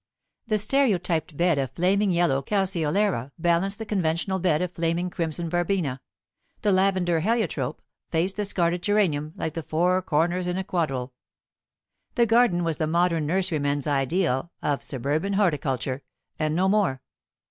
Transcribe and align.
The 0.47 0.57
stereotyped 0.57 1.37
bed 1.37 1.59
of 1.59 1.69
flaming 1.73 2.09
yellow 2.09 2.41
calceolaria 2.41 3.31
balanced 3.37 3.77
the 3.77 3.85
conventional 3.85 4.39
bed 4.39 4.59
of 4.63 4.71
flaming 4.71 5.11
crimson 5.11 5.47
verbena; 5.47 6.01
the 6.63 6.71
lavender 6.71 7.19
heliotrope 7.19 7.83
faced 8.09 8.35
the 8.37 8.45
scarlet 8.45 8.81
geranium, 8.81 9.31
like 9.35 9.53
the 9.53 9.61
four 9.61 10.01
corners 10.01 10.47
in 10.47 10.57
a 10.57 10.63
quadrille. 10.63 11.13
The 12.15 12.25
garden 12.25 12.63
was 12.63 12.77
the 12.77 12.87
modern 12.87 13.27
nurserymen's 13.27 13.85
ideal 13.85 14.51
of 14.63 14.81
suburban 14.81 15.33
horticulture, 15.33 16.01
and 16.39 16.55
no 16.55 16.67
more. 16.67 17.03